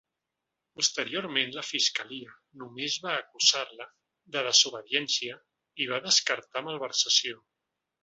Posteriorment 0.77 1.53
la 1.55 1.63
fiscalia 1.67 2.33
només 2.63 2.97
va 3.05 3.13
acusar-la 3.19 3.89
de 4.39 4.45
desobediència 4.51 5.41
i 5.85 5.91
va 5.95 6.05
descartar 6.11 6.69
malversació. 6.73 7.43